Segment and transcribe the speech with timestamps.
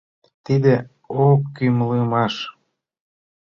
[0.45, 0.75] Тиде
[1.25, 2.35] ӧкымлымаш!